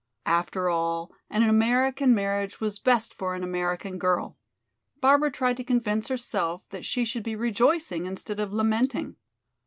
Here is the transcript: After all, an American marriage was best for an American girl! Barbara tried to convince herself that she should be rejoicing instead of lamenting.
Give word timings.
After 0.25 0.67
all, 0.67 1.11
an 1.29 1.43
American 1.43 2.15
marriage 2.15 2.59
was 2.59 2.79
best 2.79 3.13
for 3.13 3.35
an 3.35 3.43
American 3.43 3.99
girl! 3.99 4.35
Barbara 4.99 5.29
tried 5.29 5.57
to 5.57 5.63
convince 5.63 6.07
herself 6.07 6.63
that 6.71 6.85
she 6.85 7.05
should 7.05 7.21
be 7.21 7.35
rejoicing 7.35 8.07
instead 8.07 8.39
of 8.39 8.51
lamenting. 8.51 9.17